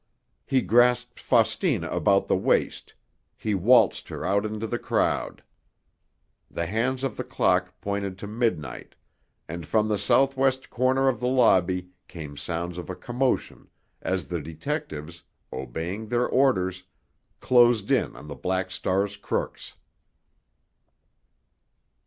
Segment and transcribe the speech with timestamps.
[0.47, 5.43] He grasped Faustina about the waist—he waltzed her out into the crowd!
[6.49, 11.91] The hands of the clock pointed to midnight—and from the southwest corner of the lobby
[12.07, 13.69] came sounds of a commotion
[14.01, 15.21] as the detectives,
[15.53, 16.83] obeying their orders,
[17.39, 19.75] closed in on the Black Star's crooks.